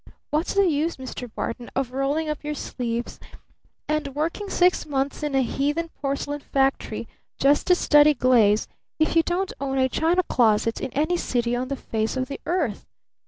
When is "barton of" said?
1.31-1.91